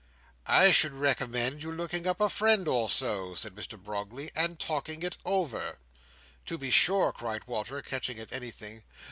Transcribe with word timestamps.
"I 0.47 0.71
should 0.71 0.93
recommend 0.93 1.61
you 1.61 1.71
looking 1.71 2.07
up 2.07 2.19
a 2.19 2.27
friend 2.27 2.67
or 2.67 2.89
so," 2.89 3.35
said 3.35 3.53
Mr 3.53 3.77
Brogley, 3.77 4.31
"and 4.35 4.57
talking 4.59 5.03
it 5.03 5.15
over." 5.25 5.77
"To 6.47 6.57
be 6.57 6.71
sure!" 6.71 7.11
cried 7.11 7.45
Walter, 7.45 7.83
catching 7.83 8.17
at 8.17 8.33
anything. 8.33 8.81